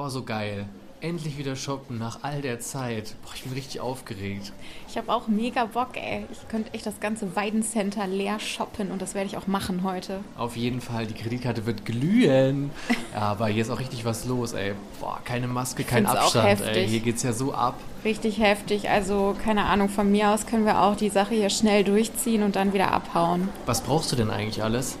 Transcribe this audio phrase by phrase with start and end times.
[0.00, 0.64] Boah, so geil.
[1.02, 3.16] Endlich wieder shoppen nach all der Zeit.
[3.22, 4.50] Boah, ich bin richtig aufgeregt.
[4.88, 6.24] Ich habe auch mega Bock, ey.
[6.32, 10.20] Ich könnte echt das ganze Weidencenter leer shoppen und das werde ich auch machen heute.
[10.38, 12.70] Auf jeden Fall, die Kreditkarte wird glühen.
[13.14, 14.72] Aber hier ist auch richtig was los, ey.
[15.00, 16.88] Boah, keine Maske, kein Abstand, ey.
[16.88, 17.74] Hier geht's ja so ab.
[18.02, 18.88] Richtig heftig.
[18.88, 22.56] Also, keine Ahnung, von mir aus können wir auch die Sache hier schnell durchziehen und
[22.56, 23.50] dann wieder abhauen.
[23.66, 24.96] Was brauchst du denn eigentlich alles?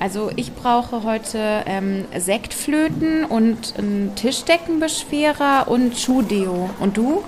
[0.00, 6.70] Also, ich brauche heute ähm, Sektflöten und einen Tischdeckenbeschwerer und Schuhdeo.
[6.78, 7.24] Und du?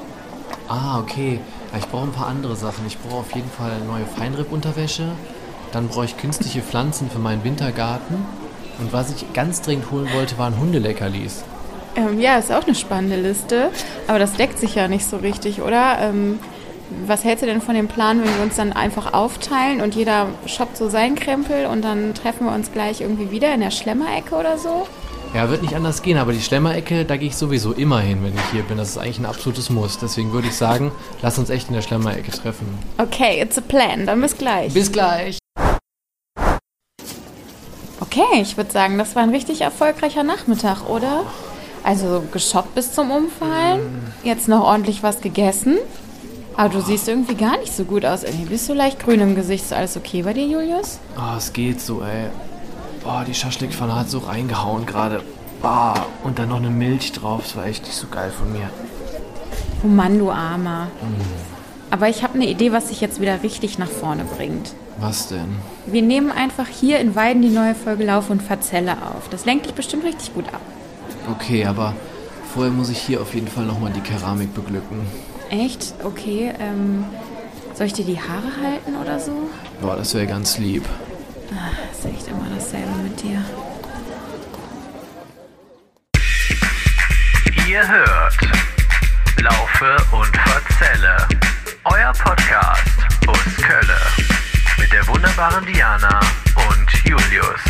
[0.69, 1.41] Ah, okay.
[1.77, 2.87] Ich brauche ein paar andere Sachen.
[2.87, 5.09] Ich brauche auf jeden Fall neue Feinripp-Unterwäsche.
[5.73, 8.25] Dann brauche ich künstliche Pflanzen für meinen Wintergarten.
[8.79, 11.45] Und was ich ganz dringend holen wollte, waren Hundeleckerlis.
[11.97, 13.71] Ähm, ja, ist auch eine spannende Liste.
[14.07, 15.99] Aber das deckt sich ja nicht so richtig, oder?
[16.01, 16.39] Ähm,
[17.07, 20.27] was hältst du denn von dem Plan, wenn wir uns dann einfach aufteilen und jeder
[20.47, 24.35] shoppt so seinen Krempel und dann treffen wir uns gleich irgendwie wieder in der Schlemmerecke
[24.35, 24.87] oder so?
[25.33, 28.35] Ja, wird nicht anders gehen, aber die Schlemmerecke, da gehe ich sowieso immer hin, wenn
[28.35, 28.79] ich hier bin.
[28.79, 29.97] Das ist eigentlich ein absolutes Muss.
[29.99, 30.91] Deswegen würde ich sagen,
[31.23, 32.67] lass uns echt in der Schlemmerecke treffen.
[32.99, 34.07] Okay, it's a plan.
[34.07, 34.75] Dann bis gleich.
[34.75, 35.39] Bis gleich.
[38.01, 41.25] Okay, ich würde sagen, das war ein richtig erfolgreicher Nachmittag, oder?
[41.85, 45.79] Also geshoppt bis zum Umfallen, jetzt noch ordentlich was gegessen.
[46.61, 48.23] Aber du siehst irgendwie gar nicht so gut aus.
[48.23, 49.65] Irgendwie bist du leicht grün im Gesicht.
[49.65, 50.99] Ist alles okay bei dir, Julius?
[51.17, 52.27] Oh, es geht so, ey.
[53.03, 55.23] Boah, die Schaschlikpfanne hat so reingehauen gerade.
[55.63, 57.45] Ah, und dann noch eine Milch drauf.
[57.45, 58.69] Das war echt nicht so geil von mir.
[59.83, 60.89] Oh Mann, du Armer.
[61.91, 64.75] Aber ich habe eine Idee, was dich jetzt wieder richtig nach vorne bringt.
[64.99, 65.57] Was denn?
[65.87, 69.31] Wir nehmen einfach hier in Weiden die neue Folge Lauf und Verzelle auf.
[69.31, 70.61] Das lenkt dich bestimmt richtig gut ab.
[71.35, 71.95] Okay, aber
[72.53, 75.07] vorher muss ich hier auf jeden Fall nochmal die Keramik beglücken.
[75.51, 75.95] Echt?
[76.05, 76.55] Okay.
[76.61, 77.05] Ähm,
[77.75, 79.51] soll ich dir die Haare halten oder so?
[79.81, 80.85] Boah, das wäre ganz lieb.
[81.53, 83.45] Ah, ist echt immer dasselbe mit dir.
[87.69, 88.37] Ihr hört
[89.43, 91.17] Laufe und Verzelle.
[91.85, 93.99] Euer Podcast aus Kölle.
[94.79, 96.21] Mit der wunderbaren Diana
[96.69, 97.61] und Julius.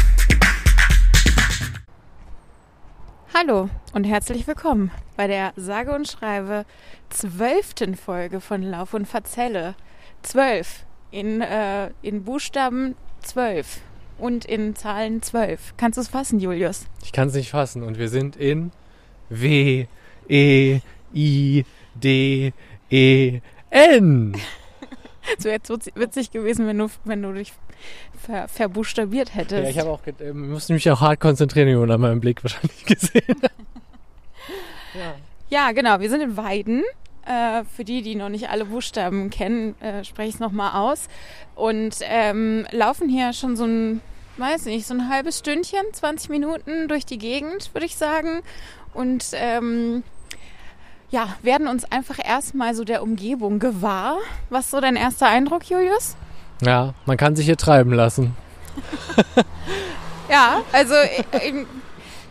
[3.33, 4.91] Hallo und herzlich willkommen
[5.21, 6.65] bei der sage und schreibe
[7.11, 9.75] zwölften Folge von Lauf und Verzelle.
[10.23, 10.87] Zwölf.
[11.11, 13.83] In, äh, in Buchstaben zwölf.
[14.17, 15.75] Und in Zahlen zwölf.
[15.77, 16.87] Kannst du es fassen, Julius?
[17.05, 17.83] Ich kann es nicht fassen.
[17.83, 18.73] Und wir sind in
[19.29, 19.85] W,
[20.27, 20.81] E,
[21.15, 21.67] I,
[21.97, 22.55] D,
[22.89, 24.35] E, N.
[25.37, 27.53] Es wäre jetzt witz- witzig gewesen, wenn du, wenn du dich
[28.25, 29.65] ver, verbuchstabiert hättest.
[29.65, 32.43] Ja, ich habe auch, äh, musste mich auch hart konzentrieren, wie man an meinem Blick
[32.43, 33.37] wahrscheinlich gesehen
[34.95, 35.17] hat.
[35.49, 36.01] Ja, genau.
[36.01, 36.83] Wir sind in Weiden.
[37.27, 41.09] Äh, für die, die noch nicht alle Buchstaben kennen, äh, spreche ich es nochmal aus.
[41.55, 44.01] Und ähm, laufen hier schon so ein,
[44.39, 48.41] weiß nicht, so ein halbes Stündchen, 20 Minuten durch die Gegend, würde ich sagen.
[48.95, 50.03] Und ähm,
[51.11, 54.17] ja, werden uns einfach erstmal so der Umgebung gewahr.
[54.49, 56.17] Was ist so dein erster Eindruck, Julius?
[56.63, 58.35] Ja, man kann sich hier treiben lassen.
[60.31, 60.95] Ja, also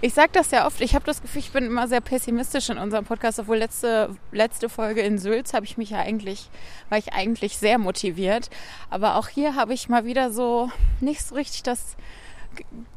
[0.01, 0.81] ich, sage das ja oft.
[0.81, 4.69] Ich habe das Gefühl, ich bin immer sehr pessimistisch in unserem Podcast, obwohl letzte, letzte
[4.69, 6.49] Folge in Sülz habe ich mich ja eigentlich,
[6.89, 8.49] war ich eigentlich sehr motiviert.
[8.89, 11.95] Aber auch hier habe ich mal wieder so nicht so richtig das.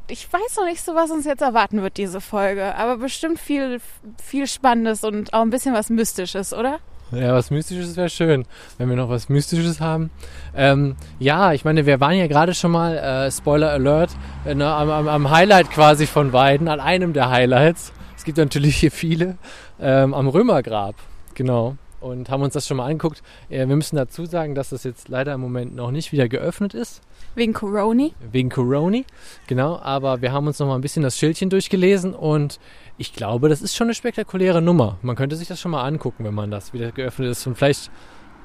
[0.07, 2.75] Ich weiß noch nicht so, was uns jetzt erwarten wird, diese Folge.
[2.75, 3.79] Aber bestimmt viel,
[4.21, 6.79] viel Spannendes und auch ein bisschen was Mystisches, oder?
[7.15, 8.45] Ja, was Mystisches wäre schön,
[8.77, 10.09] wenn wir noch was Mystisches haben.
[10.55, 14.11] Ähm, ja, ich meine, wir waren ja gerade schon mal, äh, Spoiler Alert,
[14.45, 17.93] äh, ne, am, am, am Highlight quasi von Weiden, an einem der Highlights.
[18.17, 19.37] Es gibt natürlich hier viele,
[19.79, 20.95] ähm, am Römergrab,
[21.35, 21.75] genau.
[22.03, 23.23] Und haben uns das schon mal angeguckt.
[23.49, 26.73] Äh, wir müssen dazu sagen, dass das jetzt leider im Moment noch nicht wieder geöffnet
[26.73, 27.01] ist.
[27.35, 28.13] Wegen Coroni.
[28.31, 28.99] wegen Corona,
[29.47, 32.59] genau, aber wir haben uns noch mal ein bisschen das Schildchen durchgelesen und
[32.99, 34.99] ich glaube, das ist schon eine spektakuläre Nummer.
[35.01, 37.89] Man könnte sich das schon mal angucken, wenn man das wieder geöffnet ist und vielleicht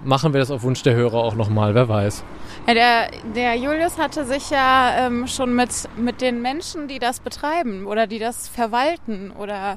[0.03, 2.25] machen wir das auf Wunsch der Hörer auch noch mal, wer weiß.
[2.67, 7.21] Ja, der, der Julius hatte sich ja ähm, schon mit, mit den Menschen, die das
[7.21, 9.77] betreiben oder die das verwalten oder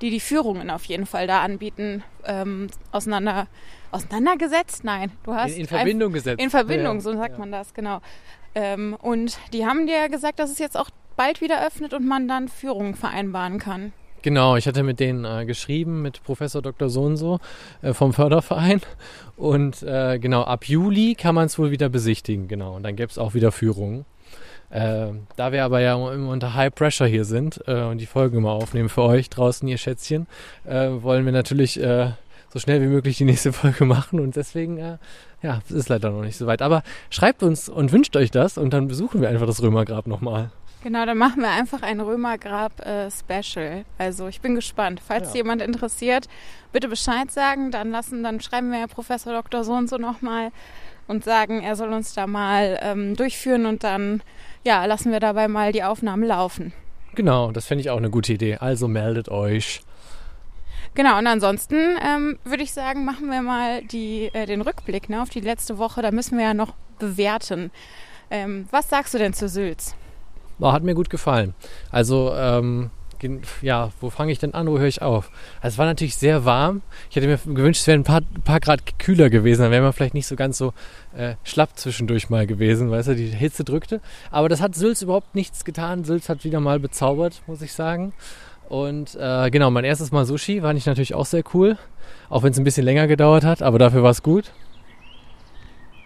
[0.00, 3.46] die die Führungen auf jeden Fall da anbieten, ähm, auseinander,
[3.90, 4.84] auseinandergesetzt?
[4.84, 6.40] Nein, du hast In, in Verbindung gesetzt.
[6.42, 7.38] in Verbindung, Ja, so sagt ja.
[7.38, 8.00] man das, genau.
[8.54, 12.28] Ähm, und die haben dir gesagt, dass es jetzt auch bald wieder öffnet und man
[12.28, 13.92] dann Führungen vereinbaren kann.
[14.22, 16.88] Genau, ich hatte mit denen äh, geschrieben, mit Professor Dr.
[16.88, 17.38] So und so
[17.82, 18.80] äh, vom Förderverein.
[19.36, 22.74] Und äh, genau, ab Juli kann man es wohl wieder besichtigen, genau.
[22.74, 24.04] Und dann gäbe es auch wieder Führungen.
[24.70, 25.06] Äh,
[25.36, 28.50] da wir aber ja immer unter High Pressure hier sind äh, und die Folgen immer
[28.52, 30.26] aufnehmen für euch draußen, ihr Schätzchen,
[30.66, 32.10] äh, wollen wir natürlich äh,
[32.50, 34.98] so schnell wie möglich die nächste Folge machen und deswegen, äh,
[35.42, 36.60] ja, es ist leider noch nicht so weit.
[36.62, 40.50] Aber schreibt uns und wünscht euch das und dann besuchen wir einfach das Römergrab nochmal.
[40.82, 43.84] Genau, dann machen wir einfach ein Römergrab-Special.
[43.98, 45.00] also ich bin gespannt.
[45.04, 45.36] Falls Ja.
[45.38, 46.28] jemand interessiert,
[46.72, 47.70] bitte Bescheid sagen.
[47.70, 49.64] Dann lassen, dann schreiben wir Professor Dr.
[49.64, 50.50] So und so nochmal
[51.08, 54.22] und sagen, er soll uns da mal ähm, durchführen und dann
[54.64, 56.72] ja, lassen wir dabei mal die Aufnahmen laufen.
[57.14, 58.56] Genau, das fände ich auch eine gute Idee.
[58.56, 59.82] Also meldet euch.
[60.94, 65.22] Genau, und ansonsten ähm, würde ich sagen, machen wir mal die, äh, den Rückblick ne,
[65.22, 66.02] auf die letzte Woche.
[66.02, 67.70] Da müssen wir ja noch bewerten.
[68.30, 69.94] Ähm, was sagst du denn zu Sülz?
[70.60, 71.54] Oh, hat mir gut gefallen.
[71.90, 72.90] Also, ähm,
[73.62, 74.66] ja, wo fange ich denn an?
[74.66, 75.30] Wo höre ich auf?
[75.60, 76.82] Also, es war natürlich sehr warm.
[77.10, 79.62] Ich hätte mir gewünscht, es wäre ein paar, paar Grad kühler gewesen.
[79.62, 80.72] Dann wäre man vielleicht nicht so ganz so
[81.16, 84.00] äh, schlapp zwischendurch mal gewesen, weißt du, die Hitze drückte.
[84.30, 86.04] Aber das hat Sülz überhaupt nichts getan.
[86.04, 88.12] Sülz hat wieder mal bezaubert, muss ich sagen.
[88.68, 91.78] Und äh, genau, mein erstes Mal Sushi fand ich natürlich auch sehr cool.
[92.28, 94.52] Auch wenn es ein bisschen länger gedauert hat, aber dafür war es gut.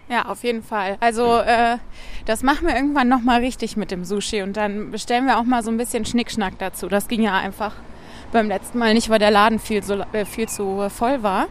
[0.09, 0.97] Ja, auf jeden Fall.
[0.99, 1.77] Also äh,
[2.25, 5.63] das machen wir irgendwann nochmal richtig mit dem Sushi und dann bestellen wir auch mal
[5.63, 6.87] so ein bisschen Schnickschnack dazu.
[6.87, 7.73] Das ging ja einfach
[8.31, 11.47] beim letzten Mal nicht, weil der Laden viel, so, äh, viel zu voll war.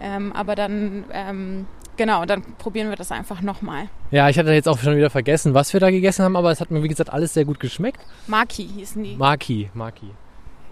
[0.00, 1.66] Ähm, aber dann, ähm,
[1.96, 3.88] genau, dann probieren wir das einfach nochmal.
[4.10, 6.60] Ja, ich hatte jetzt auch schon wieder vergessen, was wir da gegessen haben, aber es
[6.60, 8.00] hat mir, wie gesagt, alles sehr gut geschmeckt.
[8.26, 9.16] Maki hießen die.
[9.16, 10.10] Maki, Maki.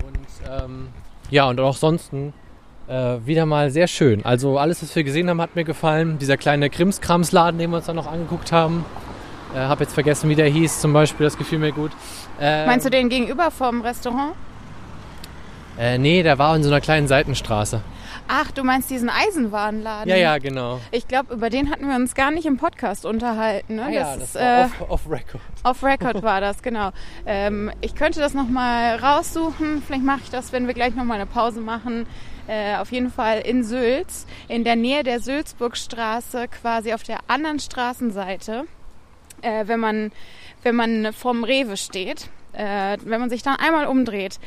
[0.05, 0.89] Und ähm,
[1.31, 2.13] ja, und auch sonst
[2.91, 4.25] äh, wieder mal sehr schön.
[4.25, 6.19] Also alles, was wir gesehen haben, hat mir gefallen.
[6.19, 8.85] Dieser kleine Krimskramsladen, den wir uns dann noch angeguckt haben.
[9.55, 11.25] Äh, hab jetzt vergessen, wie der hieß zum Beispiel.
[11.25, 11.93] Das gefiel mir gut.
[12.41, 14.35] Ähm, Meinst du den gegenüber vom Restaurant?
[15.79, 17.81] Äh, nee, der war in so einer kleinen Seitenstraße.
[18.29, 20.09] Ach, du meinst diesen Eisenwarenladen?
[20.09, 20.79] Ja, ja, genau.
[20.93, 23.77] Ich glaube, über den hatten wir uns gar nicht im Podcast unterhalten.
[23.77, 23.87] Ne?
[23.87, 25.43] Ah, ja, das das ist, war äh, off, off record.
[25.63, 26.91] Off Record war das, genau.
[27.27, 29.83] Ähm, ich könnte das nochmal raussuchen.
[29.87, 32.07] Vielleicht mache ich das, wenn wir gleich nochmal eine Pause machen.
[32.51, 37.61] Äh, auf jeden Fall in Sülz, in der Nähe der Sülzburgstraße, quasi auf der anderen
[37.61, 38.65] Straßenseite,
[39.43, 40.11] äh, wenn, man,
[40.65, 44.41] wenn man vorm Rewe steht, äh, wenn man sich dann einmal umdreht.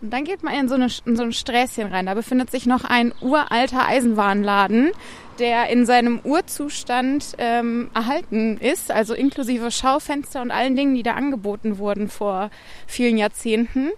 [0.00, 2.06] Und dann geht man in so, eine, in so ein Sträßchen rein.
[2.06, 4.92] Da befindet sich noch ein uralter Eisenwarenladen,
[5.38, 11.12] der in seinem Urzustand ähm, erhalten ist, also inklusive Schaufenster und allen Dingen, die da
[11.12, 12.48] angeboten wurden vor
[12.86, 13.90] vielen Jahrzehnten.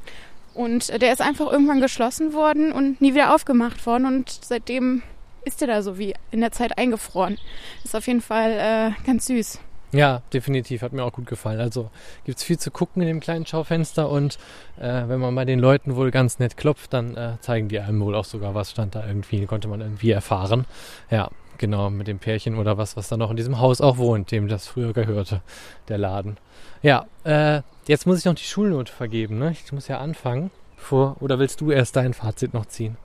[0.55, 4.07] Und der ist einfach irgendwann geschlossen worden und nie wieder aufgemacht worden.
[4.07, 5.03] Und seitdem
[5.45, 7.39] ist der da so wie in der Zeit eingefroren.
[7.83, 9.59] Ist auf jeden Fall äh, ganz süß.
[9.95, 10.83] Ja, definitiv.
[10.83, 11.61] Hat mir auch gut gefallen.
[11.61, 11.91] Also
[12.25, 14.39] gibt's viel zu gucken in dem kleinen Schaufenster und
[14.81, 18.01] äh, wenn man bei den Leuten wohl ganz nett klopft, dann äh, zeigen die einem
[18.01, 20.65] wohl auch sogar, was stand da irgendwie, konnte man irgendwie erfahren.
[21.11, 24.31] Ja, genau, mit dem Pärchen oder was, was da noch in diesem Haus auch wohnt,
[24.31, 25.43] dem das früher gehörte,
[25.89, 26.37] der Laden.
[26.83, 29.53] Ja, äh, jetzt muss ich noch die Schulnote vergeben, ne?
[29.53, 30.51] Ich muss ja anfangen.
[30.77, 32.97] Bevor, oder willst du erst dein Fazit noch ziehen?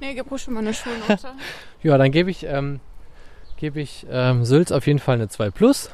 [0.00, 1.18] Nee, gib ruhig schon mal eine Schulnote.
[1.82, 2.80] Ja, dann gebe ich, ähm,
[3.56, 5.90] gebe ich ähm, Sülz auf jeden Fall eine 2 Plus.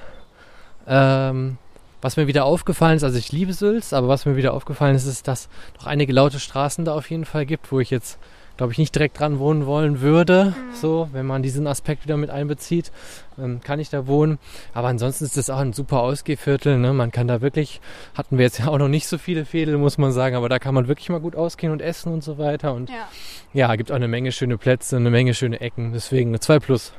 [0.87, 1.59] Ähm,
[2.01, 5.07] was mir wieder aufgefallen ist, also ich liebe Sülz, aber was mir wieder aufgefallen ist,
[5.07, 5.49] ist, dass
[5.79, 8.19] noch einige laute Straßen da auf jeden Fall gibt, wo ich jetzt,
[8.57, 10.55] glaube ich, nicht direkt dran wohnen wollen würde.
[10.73, 12.93] So, wenn man diesen Aspekt wieder mit einbezieht,
[13.39, 14.39] ähm, kann ich da wohnen.
[14.73, 16.79] Aber ansonsten ist das auch ein super Ausgehviertel.
[16.79, 16.93] Ne?
[16.93, 17.81] Man kann da wirklich,
[18.15, 20.59] hatten wir jetzt ja auch noch nicht so viele Fädel, muss man sagen, aber da
[20.59, 22.75] kann man wirklich mal gut ausgehen und essen und so weiter.
[22.75, 23.09] Und ja.
[23.53, 25.93] ja, gibt auch eine Menge schöne Plätze, eine Menge schöne Ecken.
[25.93, 26.93] Deswegen eine 2 Plus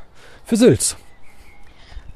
[0.44, 0.98] für Sülz.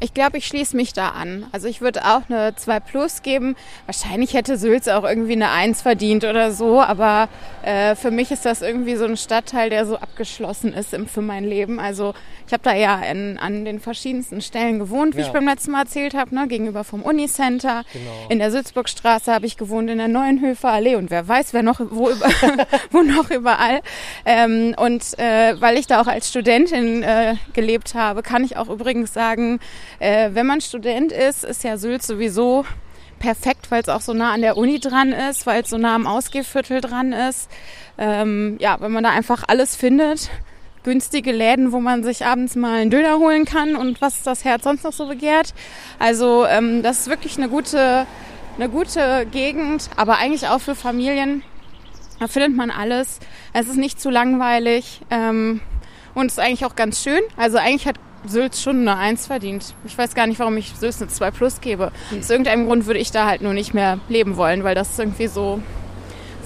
[0.01, 1.46] Ich glaube, ich schließe mich da an.
[1.51, 3.56] Also ich würde auch eine 2 Plus geben.
[3.86, 7.28] Wahrscheinlich hätte Sülz auch irgendwie eine 1 verdient oder so, aber
[7.63, 11.22] äh, für mich ist das irgendwie so ein Stadtteil, der so abgeschlossen ist im, für
[11.22, 11.79] mein Leben.
[11.82, 12.13] Also
[12.48, 15.27] ich habe da ja in, an den verschiedensten Stellen gewohnt, wie Ja.
[15.27, 16.48] ich beim letzten Mal erzählt habe, ne?
[16.48, 17.84] gegenüber vom Unicenter.
[17.91, 18.12] Genau.
[18.29, 21.82] In der Sülzburgstraße habe ich gewohnt, in der Neuenhöfer Allee und wer weiß, wer noch,
[21.89, 22.27] wo, über,
[22.91, 23.82] wo noch überall.
[24.25, 28.70] Ähm, und äh, weil ich da auch als Studentin äh, gelebt habe, kann ich auch
[28.70, 29.60] übrigens sagen,
[30.00, 32.65] äh, wenn man Student ist, ist ja Sylt sowieso
[33.20, 35.94] perfekt, weil es auch so nah an der Uni dran ist, weil es so nah
[35.94, 37.50] am Ausgehviertel dran ist.
[37.98, 40.29] Ähm, ja, wenn man da einfach alles findet,
[40.84, 44.63] günstige Läden, wo man sich abends mal einen Döner holen kann und was das Herz
[44.63, 45.53] sonst noch so begehrt.
[46.00, 48.08] Also ähm, das ist wirklich eine gute,
[48.58, 51.44] eine gute Gegend, aber eigentlich auch für Familien.
[52.20, 53.20] Da findet man alles.
[53.53, 55.62] Es ist nicht zu langweilig ähm,
[56.15, 57.22] und ist eigentlich auch ganz schön.
[57.38, 57.96] Also eigentlich hat
[58.28, 59.74] Sülz schon eine 1 verdient.
[59.86, 61.92] Ich weiß gar nicht, warum ich Sülz eine 2 plus gebe.
[62.18, 65.00] Aus irgendeinem Grund würde ich da halt nur nicht mehr leben wollen, weil das ist
[65.00, 65.60] irgendwie so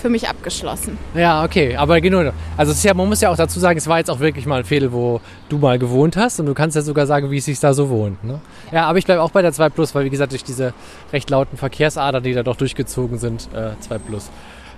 [0.03, 0.97] für mich abgeschlossen.
[1.15, 2.33] Ja, okay, aber genau.
[2.57, 4.65] Also ja, man muss ja auch dazu sagen, es war jetzt auch wirklich mal ein
[4.65, 7.57] Fädel, wo du mal gewohnt hast und du kannst ja sogar sagen, wie es sich
[7.59, 8.21] da so wohnt.
[8.21, 8.41] Ne?
[8.73, 10.73] Ja, aber ich bleibe auch bei der 2 Plus, weil wie gesagt, durch diese
[11.13, 14.29] recht lauten Verkehrsadern, die da doch durchgezogen sind, äh, 2 Plus.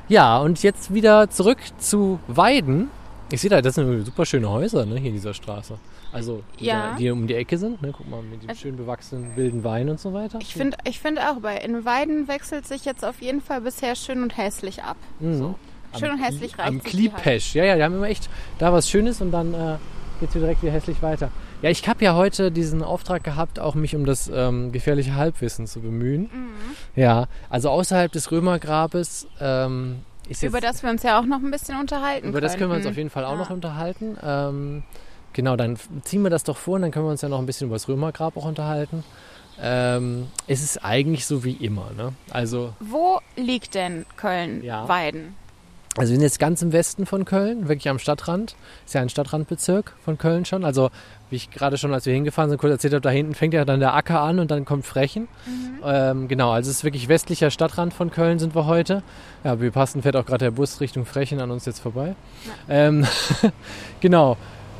[0.07, 2.89] Ja, und jetzt wieder zurück zu Weiden.
[3.31, 5.79] Ich sehe da, das sind super schöne Häuser ne, hier in dieser Straße.
[6.15, 6.91] Also die, Ja.
[6.91, 7.81] da, die um die Ecke sind.
[7.81, 7.93] Ne?
[7.95, 10.39] Guck mal, mit dem Also- schön bewachsenen wilden Wein und so weiter.
[10.41, 13.95] Ich finde ich find auch, bei in Weiden wechselt sich jetzt auf jeden Fall bisher
[13.95, 14.97] schön und hässlich ab.
[15.19, 15.37] Mhm.
[15.37, 15.55] So.
[15.99, 16.89] Schön und hässlich reicht Am die halt.
[16.89, 17.53] Kliepesch.
[17.55, 18.29] Ja, ja, die haben immer echt
[18.59, 19.75] da was Schönes und dann äh,
[20.19, 21.31] geht es direkt wieder hässlich weiter.
[21.61, 25.67] Ja, ich habe ja heute diesen Auftrag gehabt, auch mich um das ähm, gefährliche Halbwissen
[25.67, 26.23] zu bemühen.
[26.23, 26.49] Mhm.
[26.95, 29.97] Ja, also außerhalb des Römergrabes ähm,
[30.29, 32.71] ist jetzt Über das wir uns ja auch noch ein bisschen unterhalten Über das können
[32.71, 33.37] wir uns auf jeden Fall auch Ja.
[33.37, 34.17] noch unterhalten.
[34.23, 34.83] Ähm,
[35.35, 37.45] genau, dann ziehen wir das doch vor und dann können wir uns ja noch ein
[37.45, 39.03] bisschen über das Römergrab auch unterhalten.
[39.61, 41.91] Ähm, es ist eigentlich so wie immer.
[41.95, 42.13] Ne?
[42.31, 44.05] Also, Wo liegt denn Ja.
[44.17, 45.35] Köln-Weiden?
[45.97, 48.55] also wir sind jetzt ganz im Westen von Köln, wirklich am Stadtrand.
[48.85, 50.65] Ist ja ein Stadtrandbezirk von Köln schon.
[50.65, 50.89] Also
[51.29, 53.63] wie ich gerade schon, als wir hingefahren sind, kurz erzählt habe, da hinten fängt ja
[53.63, 55.29] dann der Acker an und dann kommt Frechen.
[55.85, 59.03] Ähm, genau, also es ist wirklich westlicher Stadtrand von Köln sind wir heute.
[59.45, 62.15] Ja, wir passen, fährt auch gerade der Bus Richtung Frechen an uns jetzt vorbei.
[62.67, 63.07] Ähm,
[64.01, 64.35] genau.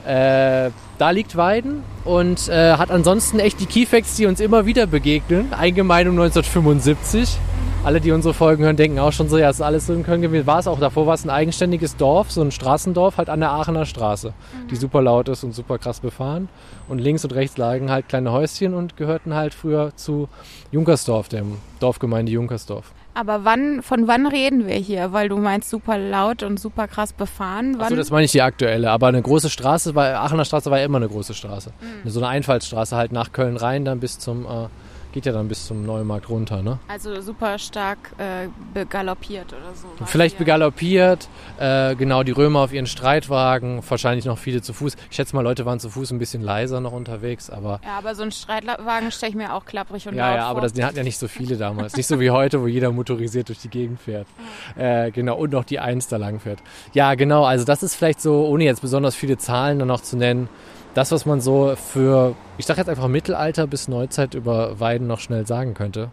[0.06, 4.86] Äh, da liegt Weiden und äh, hat ansonsten echt die Keyfacts, die uns immer wieder
[4.88, 5.52] begegnen.
[5.54, 7.38] Eingemeindung 1975.
[7.84, 10.22] Alle, die unsere Folgen hören, denken auch schon so, ja, ist alles so in Köln
[10.22, 10.48] gewesen.
[10.48, 13.52] War es auch davor, war es ein eigenständiges Dorf, so ein Straßendorf, halt an der
[13.52, 14.34] Aachener Straße,
[14.72, 16.50] die super laut ist und super krass befahren.
[16.88, 20.28] Und links und rechts lagen halt kleine Häuschen und gehörten halt früher zu
[20.72, 22.92] Junkersdorf, dem Dorfgemeinde Junkersdorf.
[23.16, 25.14] Aber wann, von wann reden wir hier?
[25.14, 27.76] Weil du meinst super laut und super krass befahren.
[27.78, 27.84] Wann?
[27.84, 28.92] Achso, das meine ich die aktuelle.
[28.92, 31.72] Aber eine große Straße, war, Aachener Straße war ja immer eine große Straße.
[32.04, 34.68] So eine Einfallsstraße halt nach Köln rein, dann bis zum, äh,
[35.16, 36.78] geht ja dann bis zum Neumarkt runter, ne?
[36.90, 39.88] also super stark äh, begaloppiert oder so.
[40.06, 40.46] Vielleicht hier.
[40.46, 44.98] begaloppiert, äh, genau, die Römer auf ihren Streitwagen, wahrscheinlich noch viele zu Fuß.
[45.10, 48.14] Ich schätze mal, Leute waren zu Fuß ein bisschen leiser noch unterwegs, aber Ja, aber
[48.14, 50.98] so ein Streitwagen stelle ich mir auch klapprig und ja, ja, aber das, die hatten
[50.98, 51.96] ja nicht so viele damals.
[51.96, 54.28] Nicht so wie heute, wo jeder motorisiert durch die Gegend fährt.
[54.76, 56.60] Äh, genau, und noch die Eins da lang fährt.
[56.92, 60.18] Ja, genau, also das ist vielleicht so, ohne jetzt besonders viele Zahlen dann noch zu
[60.18, 60.50] nennen,
[60.96, 65.20] das, was man so für, ich sag jetzt einfach Mittelalter bis Neuzeit über Weiden noch
[65.20, 66.10] schnell sagen könnte.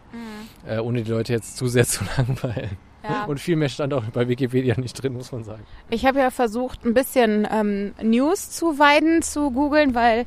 [0.67, 2.77] Äh, ohne die Leute jetzt zu sehr zu langweilen.
[3.03, 3.25] Ja.
[3.25, 5.65] Und viel mehr stand auch bei Wikipedia nicht drin, muss man sagen.
[5.91, 10.25] Ich habe ja versucht, ein bisschen ähm, News zu Weiden zu googeln, weil,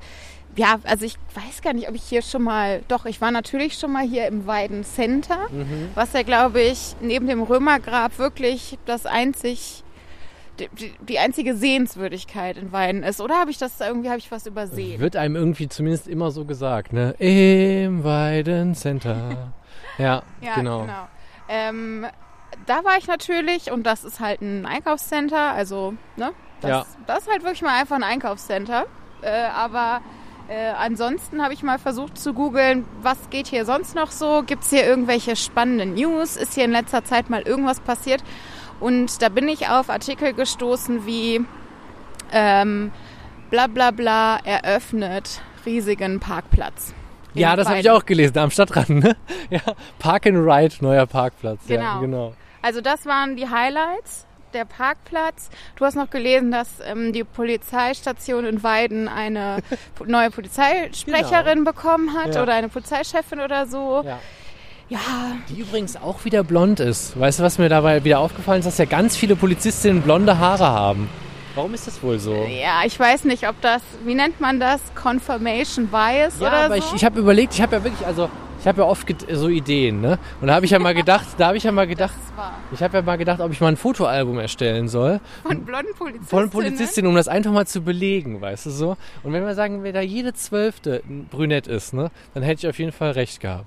[0.58, 3.78] ja, also ich weiß gar nicht, ob ich hier schon mal, doch, ich war natürlich
[3.78, 5.48] schon mal hier im Weiden Center,
[5.96, 9.85] was ja, glaube ich, neben dem Römergrab wirklich das einzig,
[10.60, 13.22] die, die- einzige Sehenswürdigkeit in Weiden ist.
[13.22, 15.00] Oder habe ich das irgendwie, habe ich was übersehen?
[15.02, 17.12] Wird einem irgendwie zumindest immer so gesagt, ne?
[17.20, 19.54] Im Weidencenter.
[19.98, 20.82] ja, Ja, genau.
[20.82, 21.08] genau.
[21.50, 22.06] Ähm,
[22.66, 26.32] da war ich natürlich, und das ist halt ein Einkaufscenter, also, ne?
[26.62, 26.86] Das, Ja.
[27.08, 28.86] das ist halt wirklich mal einfach ein Einkaufscenter.
[29.22, 30.02] Äh, aber
[30.48, 34.44] äh, ansonsten habe ich mal versucht zu googeln, was geht hier sonst noch so?
[34.46, 36.38] Gibt es hier irgendwelche spannenden News?
[36.38, 38.24] Ist hier in letzter Zeit mal irgendwas passiert?
[38.80, 41.46] Und da bin ich auf Artikel gestoßen wie
[42.32, 42.92] ähm,
[43.50, 46.94] bla bla bla eröffnet riesigen Parkplatz.
[47.34, 49.16] Ja, das habe ich auch gelesen, da am Stadtrand, ne?
[49.50, 49.60] Ja,
[50.00, 51.60] Park and Ride, neuer Parkplatz.
[51.68, 52.00] Ja, Genau.
[52.02, 52.34] genau.
[52.62, 54.26] Also das waren die Highlights.
[54.54, 55.50] Der Parkplatz.
[55.76, 59.58] Du hast noch gelesen, dass ähm, die Polizeistation in Weiden eine
[60.06, 62.36] neue Polizeisprecherin bekommen hat Genau.
[62.38, 62.44] Ja.
[62.44, 64.04] oder eine Polizeichefin oder so.
[64.06, 64.20] Ja.
[64.88, 65.00] Ja,
[65.50, 67.20] Die übrigens auch wieder blond ist.
[67.20, 70.68] Weißt du, was mir dabei wieder aufgefallen ist, dass ja ganz viele Polizistinnen blonde Haare
[70.68, 71.10] haben.
[71.56, 72.34] Warum ist das wohl so?
[72.34, 74.82] ja, ich weiß nicht, ob das, wie nennt man das?
[74.94, 76.84] Confirmation Bias Ja, oder aber so?
[76.90, 80.02] ich, ich habe überlegt, ich habe ja wirklich, also ich habe ja oft so Ideen,
[80.02, 80.20] ne?
[80.42, 82.14] Und da habe ich ja mal gedacht, da habe ich ja mal gedacht,
[82.74, 86.28] ich habe ja mal gedacht, ob ich mal ein Fotoalbum erstellen soll von blonden Polizistinnen.
[86.28, 88.98] von Polizistinnen, um das einfach mal zu belegen, weißt du so?
[89.24, 91.02] Und wenn wir sagen, wer da jede zwölfte
[91.32, 93.66] brünett ist, ne, dann hätte ich auf jeden Fall recht gehabt.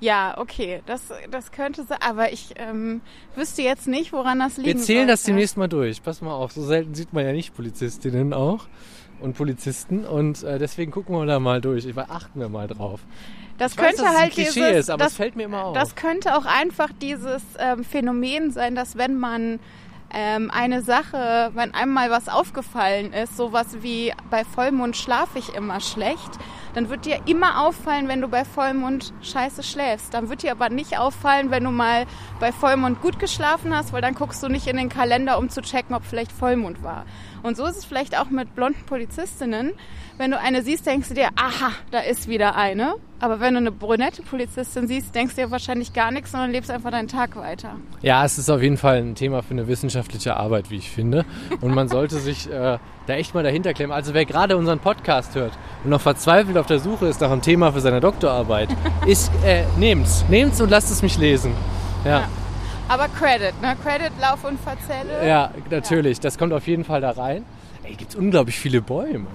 [0.00, 3.00] Ja, okay, das, das könnte sein, aber ich ähm,
[3.34, 5.32] wüsste jetzt nicht, woran das liegen Wir zählen das sollte.
[5.32, 6.02] demnächst mal durch.
[6.02, 8.66] Pass mal auf, so selten sieht man ja nicht Polizistinnen auch
[9.20, 11.84] und Polizisten und äh, deswegen gucken wir da mal durch.
[11.84, 13.00] Ich achten wir mal drauf.
[13.58, 15.74] Das Ich weiß, könnte es halt dieses, ist, aber das, es fällt mir immer auf.
[15.74, 19.58] das könnte auch einfach dieses ähm, Phänomen sein, dass wenn man
[20.14, 25.54] ähm, eine Sache, wenn einem mal was aufgefallen ist, sowas wie bei Vollmond schlafe ich
[25.54, 26.30] immer schlecht,
[26.74, 30.14] dann wird dir immer auffallen, wenn du bei Vollmond scheiße schläfst.
[30.14, 32.06] Dann wird dir aber nicht auffallen, wenn du mal
[32.40, 35.62] bei Vollmond gut geschlafen hast, weil dann guckst du nicht in den Kalender, um zu
[35.62, 37.04] checken, ob vielleicht Vollmond war.
[37.42, 39.72] Und so ist es vielleicht auch mit blonden Polizistinnen.
[40.16, 42.94] Wenn du eine siehst, denkst du dir, aha, da ist wieder eine.
[43.20, 46.70] Aber wenn du eine brünette Polizistin siehst, denkst du dir wahrscheinlich gar nichts, sondern lebst
[46.70, 47.72] einfach deinen Tag weiter.
[48.00, 51.24] Ja, es ist auf jeden Fall ein Thema für eine wissenschaftliche Arbeit, wie ich finde.
[51.60, 53.92] Und man sollte sich äh, da echt mal dahinter klemmen.
[53.92, 57.42] Also wer gerade unseren Podcast hört und noch verzweifelt auf der Suche ist nach einem
[57.42, 58.68] Thema für seine Doktorarbeit,
[59.06, 60.24] ist, äh, nehmt's.
[60.28, 61.54] Nehmt's und lasst es mich lesen.
[62.04, 62.28] Ja,
[62.88, 63.76] Aber Credit, ne?
[63.84, 65.26] Credit, Lauf und Verzelle.
[65.26, 66.20] ja, natürlich.
[66.20, 67.44] Das kommt auf jeden Fall da rein.
[67.82, 69.18] Ey, gibt's unglaublich viele Bäume.
[69.24, 69.26] Ne?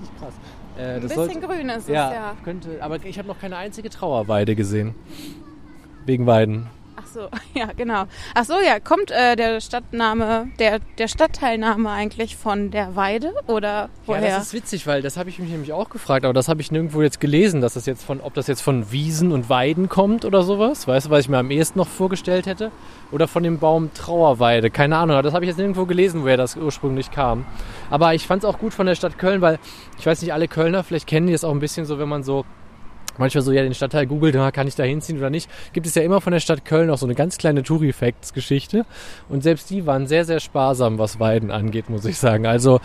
[0.00, 0.32] Richtig krass.
[0.78, 2.36] Äh, Ein bisschen sollte- grün ist es, ja, ja.
[2.44, 4.94] könnte, aber ich habe noch keine einzige Trauerweide gesehen.
[6.06, 6.68] Wegen Weiden.
[7.08, 8.04] Ach so, ja, genau.
[8.34, 13.88] Ach so, ja, kommt äh, der Stadtname, der, der Stadtteilname eigentlich von der Weide oder
[14.06, 14.22] woher?
[14.22, 16.60] Ja, das ist witzig, weil das habe ich mich nämlich auch gefragt, aber das habe
[16.60, 19.88] ich nirgendwo jetzt gelesen, dass das jetzt von, ob das jetzt von Wiesen und Weiden
[19.88, 20.86] kommt oder sowas.
[20.86, 22.70] Weißt du, was ich mir am ehesten noch vorgestellt hätte?
[23.10, 24.70] Oder von dem Baum Trauerweide.
[24.70, 27.46] Keine Ahnung, aber das habe ich jetzt nirgendwo gelesen, woher das ursprünglich kam.
[27.90, 29.58] Aber ich fand es auch gut von der Stadt Köln, weil
[29.98, 32.22] ich weiß nicht, alle Kölner, vielleicht kennen die das auch ein bisschen so, wenn man
[32.22, 32.44] so
[33.18, 36.02] manchmal so ja den Stadtteil googelt, kann ich da hinziehen oder nicht, gibt es ja
[36.02, 38.84] immer von der Stadt Köln auch so eine ganz kleine Touri-Facts-Geschichte.
[39.28, 42.46] Und selbst die waren sehr, sehr sparsam, was Weiden angeht, muss ich sagen.
[42.46, 42.80] Also,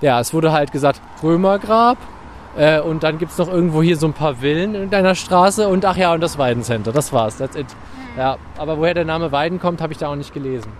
[0.00, 1.98] ja, es wurde halt gesagt, Römergrab.
[2.56, 5.68] Äh, und dann gibt es noch irgendwo hier so ein paar Villen in deiner Straße
[5.68, 6.92] und ach ja, und das Weidencenter.
[6.92, 7.38] Das war's.
[7.38, 7.66] That's it.
[8.16, 10.70] Ja, aber woher der Name Weiden kommt, habe ich da auch nicht gelesen.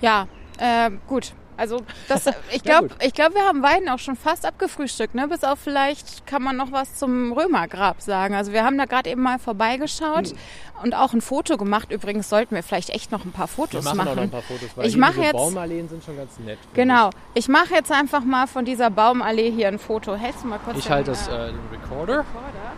[0.00, 1.32] Ja, äh, gut.
[1.60, 5.28] Also das, ich Ja, glaube, ich glaube, wir haben Weiden auch schon fast abgefrühstückt, ne?
[5.28, 8.34] Bis auf vielleicht kann man noch was zum Römergrab sagen.
[8.34, 10.36] Also wir haben da gerade eben mal vorbeigeschaut Hm.
[10.82, 11.92] und auch ein Foto gemacht.
[11.92, 14.08] Übrigens sollten wir vielleicht echt noch ein paar Wir Fotos machen, machen.
[14.08, 16.58] auch noch ein paar Fotos, weil Ich mache jetzt- Baumalleen sind schon ganz nett.
[16.74, 17.10] Genau.
[17.34, 20.14] Ich mache jetzt einfach mal von dieser Baumallee hier ein Foto.
[20.16, 22.18] Hältst du mal kurz Ich, ich den, halte das äh, äh, den Recorder.
[22.20, 22.72] Recorder?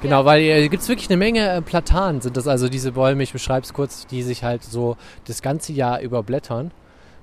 [0.00, 3.24] Genau, weil hier gibt es wirklich eine Menge äh, Platanen, sind das also diese Bäume,
[3.24, 6.70] ich beschreibe es kurz, die sich halt so das ganze Jahr überblättern.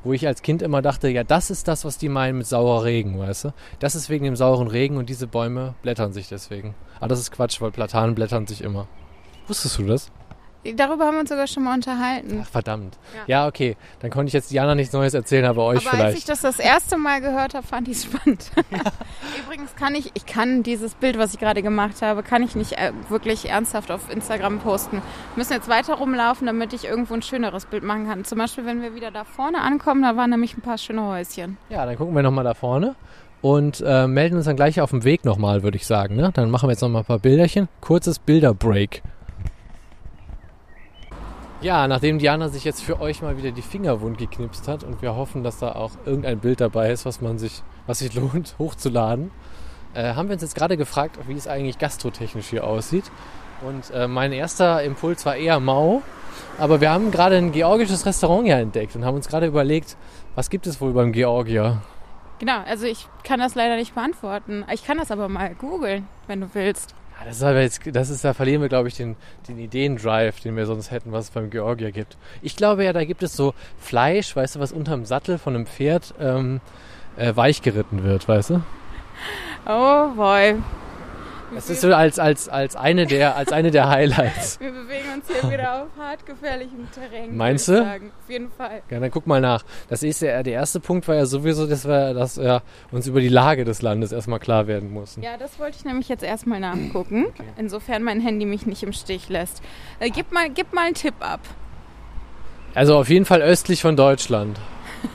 [0.06, 2.84] Wo ich als Kind immer dachte, ja, das ist das, was die meinen mit saurer
[2.84, 3.54] Regen, weißt du?
[3.80, 6.76] Das ist wegen dem sauren Regen und diese Bäume blättern sich deswegen.
[7.00, 8.88] Aber das ist Quatsch, weil Platanen blättern sich immer.
[9.48, 10.12] Wusstest du das?
[10.76, 12.42] Darüber haben wir uns sogar schon mal unterhalten.
[12.44, 12.98] Ach, verdammt.
[13.14, 13.24] Ja.
[13.28, 13.78] Ja, okay.
[14.00, 16.30] Dann konnte ich jetzt Jana nichts Neues erzählen, aber euch Aber als ich vielleicht.
[16.30, 18.52] das das erste Mal gehört habe, fand ich es spannend.
[19.46, 22.74] Übrigens kann ich, ich kann dieses Bild, was ich gerade gemacht habe, kann ich nicht
[22.74, 24.98] äh, wirklich ernsthaft auf Instagram posten.
[24.98, 25.02] Wir
[25.38, 28.26] müssen jetzt weiter rumlaufen, damit ich irgendwo ein schöneres Bild machen kann.
[28.26, 31.58] Zum Beispiel, wenn wir wieder da vorne ankommen, da waren nämlich ein paar schöne Häuschen.
[31.70, 32.96] Ja, dann gucken wir nochmal da vorne
[33.42, 36.16] und äh, melden uns dann gleich auf dem Weg nochmal, würde ich sagen.
[36.16, 36.32] Ne?
[36.34, 37.68] Dann machen wir jetzt nochmal ein paar Bilderchen.
[37.82, 39.04] Kurzes Bilderbreak.
[41.66, 45.02] Ja, nachdem Diana sich jetzt für euch mal wieder die Finger wund geknipst hat und
[45.02, 48.54] wir hoffen, dass da auch irgendein Bild dabei ist, was man sich, was sich lohnt,
[48.60, 49.32] hochzuladen,
[49.96, 53.06] äh, haben wir uns jetzt gerade gefragt, wie es eigentlich gastrotechnisch hier aussieht.
[53.68, 56.04] Und äh, mein erster Impuls war eher mau,
[56.60, 59.98] aber wir haben gerade ein georgisches Restaurant hier entdeckt und haben uns gerade überlegt,
[60.36, 61.82] was gibt es wohl beim Georgier?
[62.38, 64.66] Genau, also ich kann das leider nicht beantworten.
[64.72, 66.94] Ich kann das aber mal googeln, wenn du willst.
[67.20, 69.16] Ja, das ist aber jetzt, das ist, da verlieren wir, glaube ich, den,
[69.48, 72.18] den Ideendrive, den wir sonst hätten, was es beim Georgier gibt.
[72.42, 75.66] Ich glaube ja, da gibt es so Fleisch, weißt du, was unterm Sattel von einem
[75.66, 76.60] Pferd ähm,
[77.18, 78.62] äh, weich geritten wird, weißt du?
[79.66, 80.56] Oh boy.
[81.56, 84.60] Das ist so als, als, als, eine der, als eine der Highlights.
[84.60, 87.36] Wir bewegen uns hier wieder auf hart gefährlichem Terrain.
[87.36, 87.82] Meinst du?
[87.82, 88.82] Auf jeden Fall.
[88.90, 89.64] Ja, dann guck mal nach.
[89.88, 93.22] Das ist ja, der erste Punkt war ja sowieso, dass wir, dass wir uns über
[93.22, 95.24] die Lage des Landes erstmal klar werden mussten.
[95.24, 97.28] Ja, das wollte ich nämlich jetzt erstmal nachgucken.
[97.58, 99.62] Insofern mein Handy mich nicht im Stich lässt.
[100.00, 101.40] Äh, gib, mal, gib mal einen Tipp ab.
[102.74, 104.60] Also auf jeden Fall östlich von Deutschland.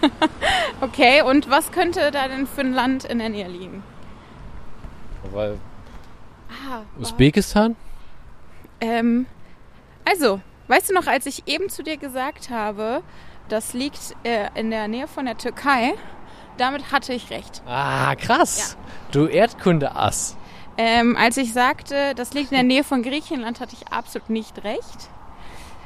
[0.82, 3.82] Okay, und was könnte da denn für ein Land in der Nähe liegen?
[5.30, 5.58] Weil
[6.68, 7.76] Ah, Usbekistan?
[8.80, 9.26] Ähm,
[10.04, 13.02] also, weißt du noch, als ich eben zu dir gesagt habe,
[13.48, 15.94] das liegt äh, in der Nähe von der Türkei,
[16.56, 17.62] damit hatte ich recht.
[17.66, 18.76] Ah, krass.
[19.12, 20.36] Du Erdkunde-Ass.
[20.78, 24.64] Ähm, als ich sagte, das liegt in der Nähe von Griechenland, hatte ich absolut nicht
[24.64, 25.10] recht.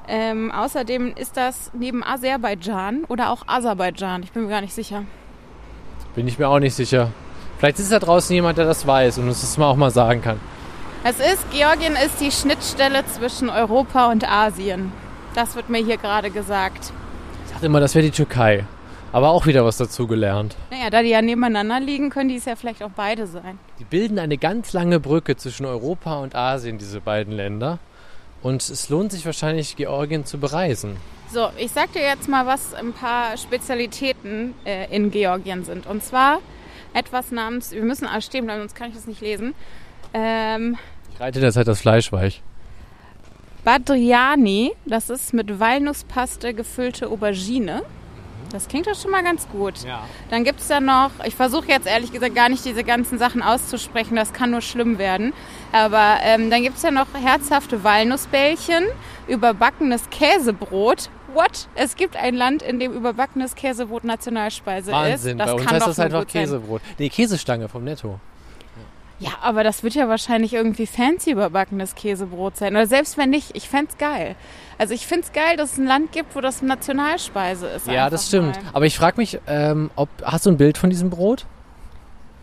[0.07, 4.23] Ähm, außerdem ist das neben Aserbaidschan oder auch Aserbaidschan.
[4.23, 5.05] Ich bin mir gar nicht sicher.
[6.15, 7.11] Bin ich mir auch nicht sicher.
[7.59, 10.21] Vielleicht ist da draußen jemand, der das weiß und uns das mal auch mal sagen
[10.21, 10.39] kann.
[11.07, 14.91] Es ist, Georgien ist die Schnittstelle zwischen Europa und Asien.
[15.35, 16.95] Das wird mir hier gerade gesagt.
[17.45, 18.65] Ich dachte immer, das wäre die Türkei.
[19.13, 20.57] Aber auch wieder was dazugelernt.
[20.71, 23.59] Naja, da die ja nebeneinander liegen, können die es ja vielleicht auch beide sein.
[23.79, 27.81] Die bilden eine ganz lange Brücke zwischen Europa und Asien, diese beiden Länder.
[28.43, 30.97] Und es lohnt sich wahrscheinlich, Georgien zu bereisen.
[31.31, 35.87] So, ich sag dir jetzt mal, was ein paar Spezialitäten äh, in Georgien sind.
[35.87, 36.39] Und zwar
[36.95, 39.55] etwas namens, wir müssen alle stehen bleiben, sonst kann ich das nicht lesen.
[40.15, 40.79] Ähm,
[41.15, 42.43] Ich reite derzeit das Fleisch weich.
[43.65, 47.83] Badriani, das ist mit Walnusspaste gefüllte Aubergine.
[48.51, 49.85] Das klingt doch schon mal ganz gut.
[49.85, 50.07] Ja.
[50.31, 53.43] Dann gibt es da noch, ich versuche jetzt ehrlich gesagt gar nicht diese ganzen Sachen
[53.43, 55.33] auszusprechen, das kann nur schlimm werden.
[55.73, 58.85] Aber ähm, dann gibt es ja noch herzhafte Walnussbällchen,
[59.29, 61.11] überbackenes Käsebrot.
[61.33, 61.69] What?
[61.75, 65.39] Es gibt ein Land, in dem überbackenes Käsebrot Nationalspeise Wahnsinn.
[65.39, 65.41] ist.
[65.41, 66.43] Das Bei uns heißt das einfach gut sein.
[66.43, 66.83] Käsebrot.
[66.99, 68.21] Nee, Käsestange vom Netto.
[69.21, 72.75] Ja, aber das wird ja wahrscheinlich irgendwie fancy überbackenes Käsebrot sein.
[72.75, 74.35] Oder selbst wenn nicht, ich fänd's geil.
[74.77, 77.87] Also ich find's geil, dass es ein Land gibt, wo das Nationalspeise ist.
[77.87, 78.57] Ja, das stimmt.
[78.57, 78.71] mal.
[78.73, 81.47] Aber ich frage mich, ähm, ob, hast du ein Bild von diesem Brot?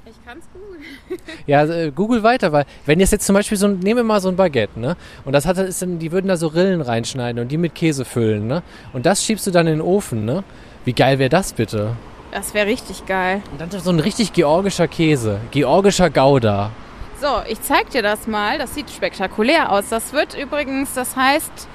[0.05, 1.19] Ich kann's gut.
[1.45, 4.21] Ja, äh, Google weiter, weil wenn jetzt jetzt zum Beispiel so ein, nehmen wir mal
[4.21, 4.95] so ein Baguette, ne?
[5.25, 8.05] Und das hat, ist, dann- die würden da so Rillen reinschneiden und die mit Käse
[8.05, 8.63] füllen, ne?
[8.93, 10.43] Und das schiebst du dann in den Ofen, ne?
[10.85, 11.95] Wie geil wäre das bitte?
[12.31, 13.41] Das wäre richtig geil.
[13.51, 16.71] Und dann so ein richtig georgischer Käse, georgischer Gouda.
[17.19, 18.57] So, ich zeig dir das mal.
[18.57, 19.89] Das sieht spektakulär aus.
[19.89, 21.67] Das wird übrigens, das heißt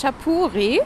[0.00, 0.80] Chapuri.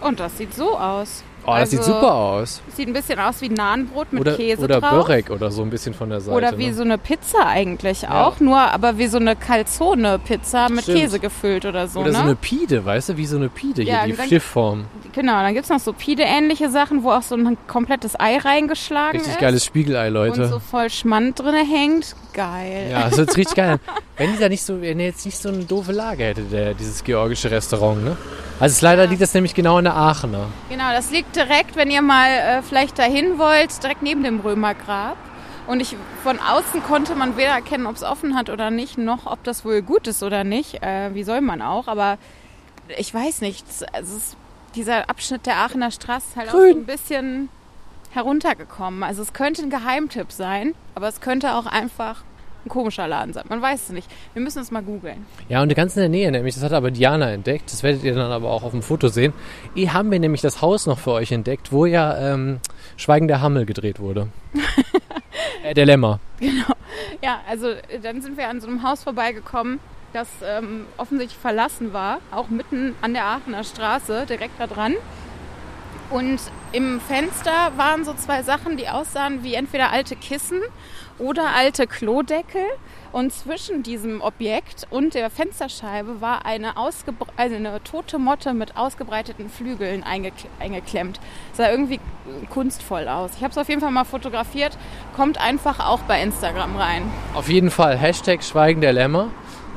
[0.00, 1.24] Und das sieht so aus.
[1.46, 2.60] Oh, das sieht Also, super aus.
[2.74, 5.06] Sieht ein bisschen aus wie Nahenbrot mit Oder, Käse oder drauf.
[5.06, 6.36] Börek oder so ein bisschen von der Seite.
[6.36, 6.74] Oder wie ne?
[6.74, 10.98] so eine Pizza eigentlich auch, nur aber wie so eine Calzone-Pizza mit Stimmt.
[10.98, 12.24] Käse gefüllt oder so, Oder so ne?
[12.24, 13.16] eine Pide, weißt du?
[13.16, 14.84] Wie so eine Pide hier, Ja, die dann- Stiftform.
[15.12, 19.34] genau, dann gibt's noch so Pide-ähnliche Sachen, wo auch so ein komplettes Ei reingeschlagen Richtig
[19.34, 19.40] ist.
[19.40, 20.42] geiles Spiegelei, Leute.
[20.44, 22.14] Und so voll Schmand drinne hängt.
[22.32, 22.88] Geil.
[22.90, 23.78] Ja, das hört richtig geil.
[24.16, 27.04] Wenn die da nicht so, wenn jetzt nicht so eine doofe Lage hätte, der, dieses
[27.04, 28.16] georgische Restaurant, ne?
[28.58, 30.46] Also leider liegt das nämlich genau in der Aachener.
[30.70, 35.16] Genau, das liegt direkt, wenn ihr mal äh, vielleicht dahin wollt, direkt neben dem Römergrab.
[35.66, 39.26] Und ich, von außen konnte man weder erkennen, ob es offen hat oder nicht, noch
[39.26, 40.82] ob das wohl gut ist oder nicht.
[40.82, 41.86] Äh, wie soll man auch?
[41.88, 42.18] Aber
[42.96, 43.66] ich weiß nicht.
[43.68, 44.36] Es- Also es ist,
[44.74, 46.72] dieser Abschnitt der Aachener Straße ist halt auch Grün.
[46.72, 47.48] so ein bisschen
[48.12, 49.02] heruntergekommen.
[49.02, 52.22] Also es könnte ein Geheimtipp sein, aber es könnte auch einfach
[52.66, 53.44] ein komischer Laden sein.
[53.48, 54.10] Man weiß es nicht.
[54.34, 55.24] Wir müssen es mal googeln.
[55.48, 58.14] Ja, und ganz in der Nähe nämlich, das hat aber Diana entdeckt, das werdet ihr
[58.14, 59.32] dann aber auch auf dem Foto sehen.
[59.74, 62.60] Hier haben wir nämlich das Haus noch für euch entdeckt, wo ja ähm,
[62.96, 64.28] Schweigen der Hammel gedreht wurde.
[65.64, 66.20] äh, der Lämmer.
[67.22, 69.80] Ja, also äh, dann sind wir an so einem Haus vorbeigekommen,
[70.12, 74.94] das ähm, offensichtlich verlassen war, auch mitten an der Aachener Straße, direkt da dran.
[76.10, 76.40] Und
[76.76, 80.60] im Fenster waren so zwei Sachen, die aussahen wie entweder alte Kissen
[81.18, 82.66] oder alte Klodeckel.
[83.12, 89.48] Und zwischen diesem Objekt und der Fensterscheibe war eine, also eine tote Motte mit ausgebreiteten
[89.48, 91.18] Flügeln eingekle eingeklemmt.
[91.54, 91.98] Sah irgendwie
[92.50, 93.30] kunstvoll aus.
[93.36, 94.76] Ich habe es auf jeden Fall mal fotografiert.
[95.16, 97.10] Kommt einfach auch bei Instagram rein.
[97.32, 99.28] Auf jeden Fall, Hashtag Schweigen der Lämmer.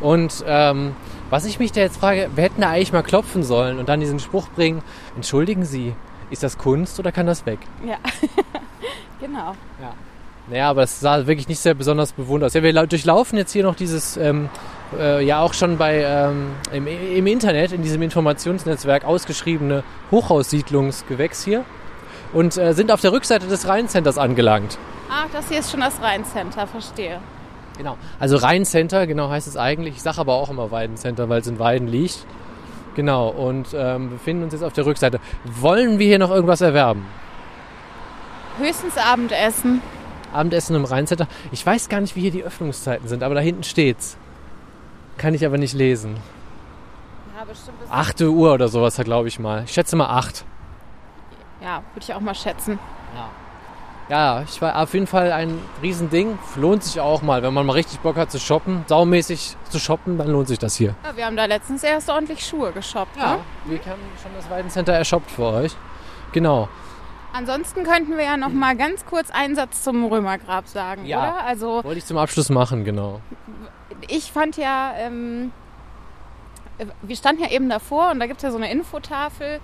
[0.02, 0.94] Und ähm,
[1.30, 4.02] was ich mich da jetzt frage, wir hätten da eigentlich mal klopfen sollen und dann
[4.02, 4.82] diesen Spruch bringen,
[5.16, 5.94] entschuldigen Sie,
[6.32, 7.60] ist das Kunst oder kann das weg?
[7.86, 7.98] Ja,
[9.20, 9.56] genau.
[10.48, 12.54] Naja, aber es sah wirklich nicht sehr besonders bewohnt aus.
[12.56, 14.50] Ja, wir lau- durchlaufen jetzt hier noch dieses, ähm,
[14.98, 21.64] äh, ja auch schon bei ähm, im, im Internet, in diesem Informationsnetzwerk ausgeschriebene Hochhaussiedlungsgewächs hier
[22.34, 24.78] und äh, sind auf der Rückseite des Rheincenters angelangt.
[25.12, 27.20] Ach, das hier ist schon das Rheincenter, verstehe.
[27.78, 27.96] Genau.
[28.20, 29.96] Also Rheincenter, genau heißt es eigentlich.
[29.98, 32.26] Ich sage aber auch immer Weidencenter, weil es in Weiden liegt.
[33.00, 35.22] Genau, und ähm, befinden uns jetzt auf der Rückseite.
[35.46, 37.06] Wollen wir hier noch irgendwas erwerben?
[38.58, 39.82] Höchstens Abendessen.
[40.34, 41.30] Abendessen im Rheincenter.
[41.54, 44.18] Ich weiß gar nicht, wie hier die Öffnungszeiten sind, aber da hinten steht's.
[45.18, 46.18] Kann ich aber nicht lesen.
[47.38, 47.82] Ja, bestimmt.
[47.82, 49.64] Ist 8 Uhr oder sowas, glaube ich mal.
[49.64, 50.44] Ich schätze mal 8.
[51.64, 52.80] ja, würde ich auch mal schätzen.
[53.16, 53.30] Ja,
[54.10, 56.40] ich war auf jeden Fall ein Riesending.
[56.56, 60.18] Lohnt sich auch mal, wenn man mal richtig Bock hat zu shoppen, saumäßig zu shoppen,
[60.18, 60.96] dann lohnt sich das hier.
[61.04, 63.16] Ja, wir haben da letztens erst ordentlich Schuhe geshoppt.
[63.18, 63.40] Ne?
[63.66, 65.76] wir haben schon das Weidencenter ershoppt für euch.
[66.32, 66.68] Genau.
[67.34, 71.20] Ansonsten könnten wir ja noch mal ganz kurz einen Satz zum Römergrab sagen, Ja.
[71.20, 71.44] oder?
[71.46, 73.22] Also Wollte ich zum Abschluss machen, genau.
[74.08, 75.52] ich fand ja, ähm,
[77.04, 79.60] wir standen ja eben davor und da gibt es ja so eine Infotafel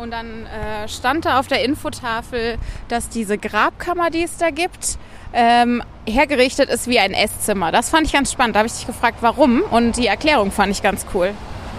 [0.00, 2.56] und dann äh, stand da auf der Infotafel,
[2.88, 4.98] dass diese Grabkammer, die es da gibt,
[5.32, 7.70] ähm, hergerichtet ist wie ein Esszimmer.
[7.70, 8.56] Das fand ich ganz spannend.
[8.56, 11.32] Da habe ich dich gefragt, warum und die Erklärung fand ich ganz cool.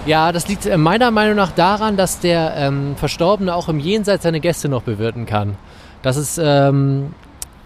[0.06, 4.24] Ja, das liegt äh, meiner Meinung nach daran, dass der ähm, Verstorbene auch im Jenseits
[4.24, 5.58] seine Gäste noch bewirten kann.
[6.02, 7.14] Das ist, ähm,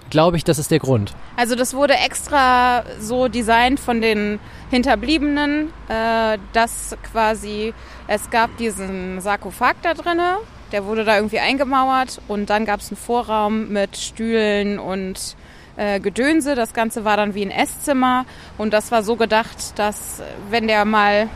[0.10, 1.14] glaube ich, das ist der Grund.
[1.36, 4.40] Also das wurde extra so designt von den
[4.70, 7.74] Hinterbliebenen, äh, dass quasi
[8.08, 10.38] es gab diesen Sarkophag da drinne,
[10.72, 15.36] der wurde da irgendwie eingemauert und dann gab es einen Vorraum mit Stühlen und
[15.78, 16.56] äh, Gedönse.
[16.56, 18.26] Das Ganze war dann wie ein Esszimmer
[18.58, 21.30] und das war so gedacht, dass wenn der mal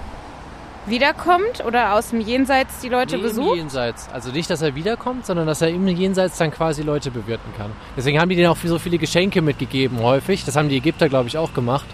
[0.90, 4.10] wiederkommt oder aus dem Jenseits die Leute Nee, Im besucht, Jenseits.
[4.14, 7.72] Also nicht, dass er wiederkommt, sondern dass er im Jenseits dann quasi Leute bewirten kann.
[7.98, 10.46] Deswegen haben die denen auch so viele Geschenke mitgegeben häufig.
[10.46, 11.88] Das haben die Ägypter, glaube ich, auch gemacht.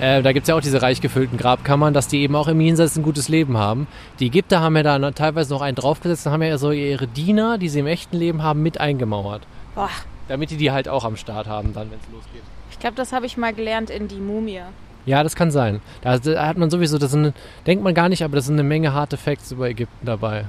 [0.00, 2.60] Äh, da gibt es ja auch diese reich gefüllten Grabkammern, dass die eben auch im
[2.60, 3.86] Jenseits ein gutes Leben haben.
[4.20, 7.58] Die Ägypter haben ja da teilweise noch einen draufgesetzt und haben ja so ihre Diener,
[7.58, 9.42] die sie im echten Leben haben, mit eingemauert.
[9.74, 9.90] boah,
[10.28, 12.42] Damit die die halt auch am Start haben, dann, wenn es losgeht.
[12.70, 14.62] ich glaube, das habe ich mal gelernt in die Mumie.
[15.04, 15.80] Ja, das kann sein.
[16.02, 16.12] Da,
[16.46, 17.34] hat man sowieso, das sind,
[17.66, 20.44] denkt man gar nicht, aber das sind eine Menge harte Facts über Ägypten dabei.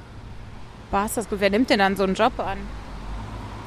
[0.90, 1.40] Boah, ist das gut.
[1.40, 2.58] Wer nimmt denn dann so einen Job an?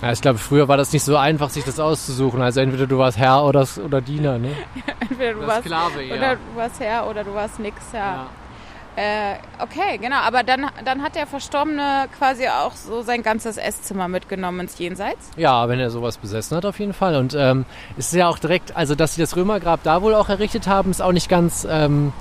[0.02, 2.42] Ja, ich glaube, früher war das nicht so einfach, sich das auszusuchen.
[2.42, 4.52] Also entweder du warst Herr oder, oder Diener, ne?
[5.00, 6.16] Entweder du Oder warst Sklave eher.
[6.16, 8.00] Oder du warst Herr oder du warst nix, ja.
[8.00, 8.30] Ja.
[8.98, 10.18] Äh, okay, genau.
[10.18, 15.30] Aber dann, dann hat der Verstorbene quasi auch so sein ganzes Esszimmer mitgenommen ins Jenseits.
[15.38, 17.16] Ja, wenn er sowas besessen hat, auf jeden Fall.
[17.16, 20.30] Und ähm, es ist ja auch direkt, also dass sie das Römergrab da wohl auch
[20.30, 22.12] errichtet haben, ist auch nicht ganz, ähm,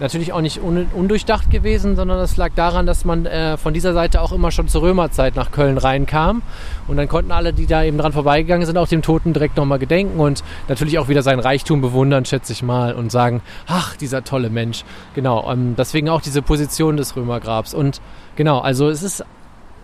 [0.00, 3.92] natürlich auch nicht un undurchdacht gewesen, sondern das lag daran, dass man äh, von dieser
[3.92, 6.42] Seite auch immer schon zur Römerzeit nach Köln reinkam.
[6.86, 9.78] Und dann konnten alle, die da eben dran vorbeigegangen sind, auch dem Toten direkt nochmal
[9.78, 14.24] gedenken und natürlich auch wieder sein Reichtum bewundern, schätze ich mal, und sagen, ach, dieser
[14.24, 14.84] tolle Mensch.
[15.14, 17.74] Genau, ähm, deswegen auch diese Position des Römergrabs.
[17.74, 18.00] Und
[18.36, 19.24] genau, also es ist,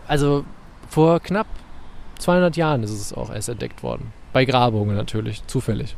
[0.07, 0.45] also
[0.89, 1.47] vor knapp
[2.19, 4.13] 200 Jahren ist es auch erst entdeckt worden.
[4.33, 5.97] Bei Grabungen natürlich, zufällig.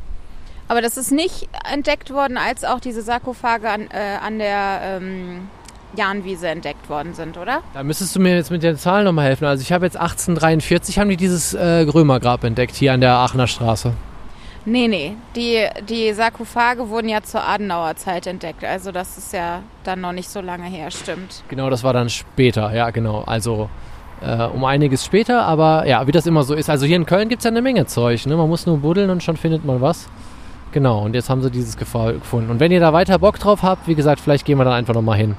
[0.69, 5.49] Aber das ist nicht entdeckt worden, als auch diese Sarkophage an, äh, an der ähm,
[5.97, 7.63] Jahnwiese entdeckt worden sind, oder?
[7.75, 9.45] Da müsstest du mir jetzt mit den Zahlen nochmal helfen.
[9.45, 13.47] Also ich habe jetzt 1843, haben die dieses äh, Römergrab entdeckt, hier an der Aachener
[13.47, 13.93] Straße.
[14.69, 15.13] Nee, nee.
[15.37, 18.65] Die, die Sarkophage wurden ja zur Adenauer Zeit entdeckt.
[18.65, 21.45] Also das ist ja dann noch nicht so lange her, stimmt.
[21.49, 23.23] Genau, das war dann später, ja genau.
[23.25, 23.71] Also
[24.21, 26.69] äh, um einiges später, aber ja, wie das immer so ist.
[26.69, 28.27] Also hier in Köln gibt es ja eine Menge Zeug.
[28.27, 28.37] Ne?
[28.37, 30.09] Man muss nur buddeln und schon findet man was.
[30.77, 32.51] Genau, und jetzt haben sie dieses Gefall gefunden.
[32.51, 34.93] Und wenn ihr da weiter Bock drauf habt, wie gesagt, vielleicht gehen wir dann einfach
[34.93, 35.35] nochmal hin.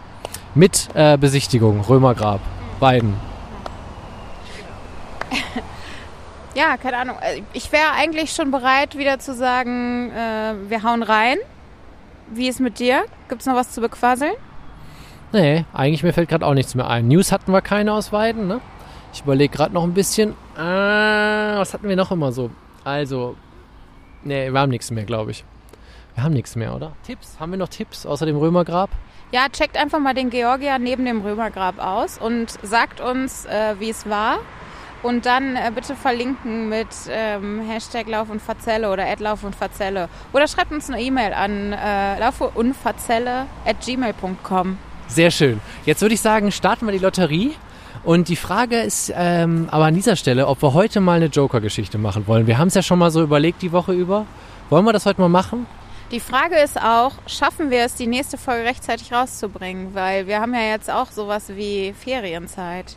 [0.55, 2.39] Mit äh, Besichtigung, Römergrab,
[2.79, 3.13] beiden.
[6.55, 7.17] Ja, keine Ahnung.
[7.21, 11.37] Äh, Ich wäre eigentlich schon bereit, wieder zu sagen, äh, wir hauen rein.
[12.31, 13.03] Wie ist mit dir?
[13.29, 14.33] Gibt es noch was zu bequasseln?
[15.33, 17.09] Nee, eigentlich mir fällt gerade auch nichts mehr ein.
[17.09, 18.59] News hatten wir keine aus Weiden, ne?
[19.13, 20.33] Ich überlege gerade noch ein bisschen.
[20.57, 22.49] Ah, was hatten wir noch immer so?
[22.83, 23.35] Also,
[24.27, 25.43] nee, wir haben nichts mehr, glaube ich.
[26.15, 26.93] Wir haben nichts mehr, oder?
[27.05, 27.39] Tipps?
[27.39, 28.89] Haben wir noch Tipps außer dem Römergrab?
[29.31, 33.89] Ja, checkt einfach mal den Georgier neben dem Römergrab aus und sagt uns, äh, wie
[33.89, 34.39] es war.
[35.03, 40.09] Und dann äh, bitte verlinken mit ähm, Hashtag Lauf und Verzelle oder Lauf und Verzelle.
[40.33, 44.77] Oder schreibt uns eine E-Mail an äh, laufunverzelle at gmail.com.
[45.07, 45.61] Sehr schön.
[45.85, 47.53] Jetzt würde ich sagen, starten wir die Lotterie.
[48.03, 51.97] Und die Frage ist ähm, aber an dieser Stelle, ob wir heute mal eine Joker-Geschichte
[51.97, 52.47] machen wollen.
[52.47, 54.25] Wir haben es ja schon mal so überlegt die Woche über.
[54.69, 55.65] Wollen wir das heute mal machen?
[56.11, 59.93] Die Frage ist auch, schaffen wir es, die nächste Folge rechtzeitig rauszubringen?
[59.93, 62.95] Weil wir haben ja jetzt auch sowas wie Ferienzeit.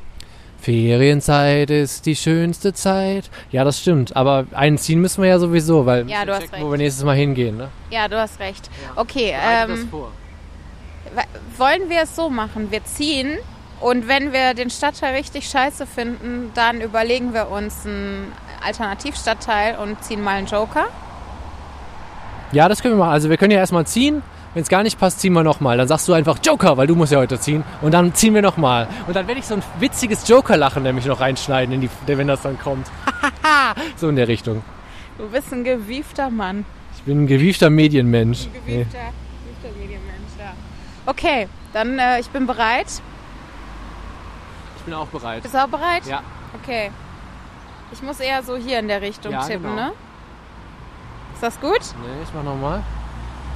[0.60, 3.30] Ferienzeit ist die schönste Zeit.
[3.50, 4.14] Ja, das stimmt.
[4.14, 6.64] Aber einziehen müssen wir ja sowieso, weil wir Ja, hast checken, recht.
[6.64, 7.56] wo wir nächstes Mal hingehen.
[7.56, 7.68] Ne?
[7.90, 8.70] Ja, du hast recht.
[8.96, 9.88] Okay, Bereite das ähm,
[11.56, 12.70] wollen wir es so machen?
[12.70, 13.38] Wir ziehen
[13.80, 18.32] und wenn wir den Stadtteil richtig scheiße finden, dann überlegen wir uns einen
[18.64, 20.86] Alternativstadtteil und ziehen mal einen Joker.
[22.52, 23.12] Ja, das können wir machen.
[23.12, 24.22] Also wir können ja erstmal ziehen.
[24.52, 25.78] Wenn es gar nicht passt, ziehen wir nochmal.
[25.78, 27.62] Dann sagst du einfach Joker, weil du musst ja heute ziehen.
[27.80, 28.88] Und dann ziehen wir nochmal.
[29.06, 32.42] Und dann werde ich so ein witziges Joker-Lachen nämlich noch reinschneiden, in die, wenn das
[32.42, 32.88] dann kommt.
[33.96, 34.62] so in der Richtung.
[35.16, 36.64] Du bist ein gewiefter Mann.
[36.96, 38.48] Ich bin ein gewiefter Medienmensch.
[38.66, 38.78] Nee.
[38.78, 38.98] Gewiefter,
[39.44, 40.52] gewiefter Medienmensch, ja.
[41.06, 42.88] Okay, dann äh, ich bin bereit.
[44.80, 45.42] Ich bin auch bereit.
[45.42, 46.06] Bist du auch bereit?
[46.06, 46.22] Ja.
[46.62, 46.90] Okay.
[47.92, 49.74] Ich muss eher so hier in der Richtung Ja, tippen, genau.
[49.74, 49.92] ne?
[51.34, 51.80] Ist das gut?
[52.02, 52.82] Nee, ich mach nochmal.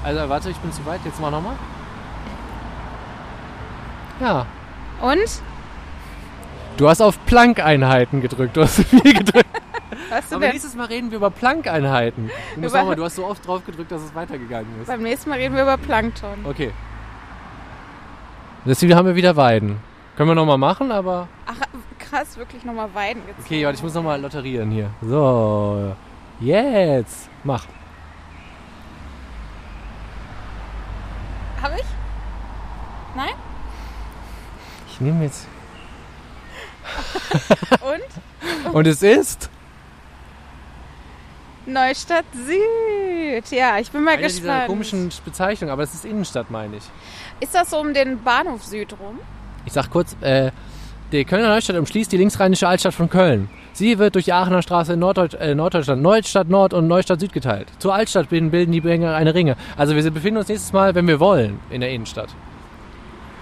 [0.05, 1.01] Also warte, ich bin zu weit.
[1.03, 1.55] Jetzt mach nochmal.
[4.21, 4.45] Ja.
[5.01, 5.43] Und?
[6.77, 8.55] Du hast auf Plankeinheiten gedrückt.
[8.57, 9.47] Du hast viel gedrückt.
[10.11, 10.53] Was du Aber denn?
[10.53, 12.31] nächstes Mal reden wir über Plankeinheiten.
[12.57, 14.89] Du nochmal, du hast so oft drauf gedrückt, dass es weitergegangen ist.
[14.89, 16.45] Beim nächsten Mal reden wir über Plankton.
[16.45, 16.71] Okay.
[18.67, 19.81] Deswegen haben wir wieder Weiden.
[20.17, 21.29] Können wir nochmal machen, aber.
[21.47, 21.57] Ach,
[21.99, 23.45] krass, wirklich nochmal Weiden gezogen.
[23.45, 24.91] Okay, warte, ich muss nochmal lotterieren hier.
[25.03, 25.95] So.
[26.41, 27.29] Jetzt.
[27.43, 27.65] Mach.
[31.61, 31.85] Hab ich?
[33.17, 33.33] Nein?
[34.89, 35.47] Ich nehme jetzt.
[37.81, 38.73] Und?
[38.75, 39.51] Und es ist.
[41.67, 43.51] Neustadt Süd.
[43.51, 44.67] Ja, ich bin mal Eine dieser gespannt.
[44.67, 46.85] komischen Bezeichnungen, aber es ist Innenstadt, meine ich.
[47.41, 49.19] Ist das so um den Bahnhof Süd rum?
[49.67, 50.51] Ich sag kurz, äh,
[51.13, 53.49] die Kölner Neustadt umschließt die linksrheinische Altstadt von Köln.
[53.73, 57.33] Sie wird durch die Aachener Straße in Norddeutsch, äh, Norddeutschland, Neustadt Nord und Neustadt Süd
[57.33, 57.69] geteilt.
[57.79, 59.57] Zur Altstadt bilden, bilden die Ringe eine Ringe.
[59.77, 62.29] Also wir befinden uns nächstes Mal, wenn wir wollen, in der Innenstadt.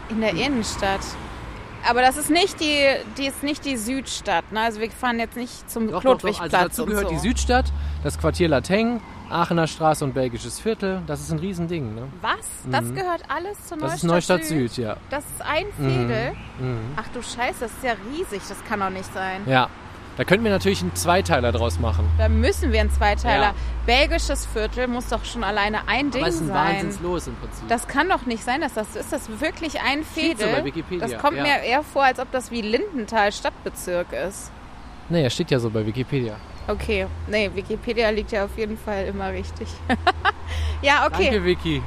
[0.08, 1.00] In der Innenstadt.
[1.88, 2.78] Aber das ist nicht die,
[3.18, 4.50] die ist nicht die Südstadt.
[4.52, 4.60] Ne?
[4.60, 6.18] Also wir fahren jetzt nicht zum Doch, doch, doch.
[6.20, 7.14] Klotwigplatz Also dazu gehört so.
[7.14, 7.66] die Südstadt,
[8.04, 11.00] das Quartier Lateng, Aachener Straße und Belgisches Viertel.
[11.06, 11.94] Das ist ein Riesending.
[11.94, 12.02] Ne?
[12.20, 12.46] Was?
[12.70, 14.96] Das gehört alles zu Neustadt, Das ist Neustadt Süd, ja.
[15.10, 16.32] Das ist ein Fädel.
[16.58, 16.78] Mhm.
[16.96, 18.42] Ach du Scheiße, das ist ja riesig.
[18.48, 19.40] Das kann doch nicht sein.
[19.46, 19.68] Ja.
[20.18, 22.06] Da könnten wir natürlich einen Zweiteiler draus machen.
[22.18, 23.42] Da müssen wir einen Zweiteiler.
[23.42, 23.54] Ja.
[23.86, 26.74] Belgisches Viertel muss doch schon alleine ein Ding Aber ist ein sein.
[26.74, 27.66] Wahnsinnslos im Prinzip.
[27.68, 29.10] Das kann doch nicht sein, dass das so ist.
[29.10, 30.60] Das wirklich ein Steht so Fädel.
[30.60, 31.42] bei Wikipedia, das kommt ja.
[31.44, 34.50] mir eher vor, als ob das wie Lindenthal Stadtbezirk ist.
[35.08, 36.36] nee, steht ja so bei Wikipedia.
[36.68, 39.68] Okay, nee, Wikipedia liegt ja auf jeden Fall immer richtig.
[40.82, 41.24] ja, okay.
[41.24, 41.82] Danke, Vicky.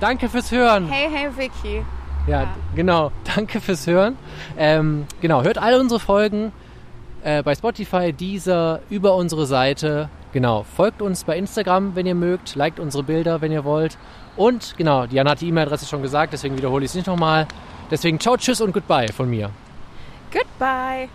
[0.00, 0.88] Danke fürs Hören.
[0.88, 1.82] Hey, hey, Vicky.
[2.26, 2.48] Ja, Ja.
[2.74, 3.12] genau.
[3.34, 4.16] Danke fürs Hören.
[4.58, 6.52] Ähm, genau, hört alle unsere Folgen
[7.22, 10.10] äh, bei Spotify, Deezer, über unsere Seite.
[10.32, 12.56] Genau, folgt uns bei Instagram, wenn ihr mögt.
[12.56, 13.96] Liked unsere Bilder, wenn ihr wollt.
[14.36, 17.46] Und genau, Diana hat die E-Mail-Adresse schon gesagt, deswegen wiederhole ich es nicht nochmal.
[17.90, 19.50] Deswegen ciao, tschüss und goodbye von mir.
[20.32, 21.08] Goodbye.